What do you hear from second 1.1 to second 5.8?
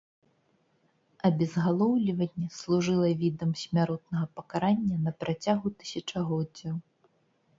Абезгалоўліванне служыла відам смяротнага пакарання на працягу